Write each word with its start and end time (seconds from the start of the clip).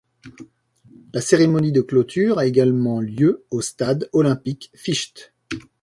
La 1.13 1.21
cérémonie 1.21 1.71
de 1.71 1.81
clôture 1.81 2.39
a 2.39 2.47
également 2.47 2.99
lieu 3.01 3.45
au 3.51 3.61
Stade 3.61 4.09
olympique 4.13 4.71
Ficht. 4.73 5.31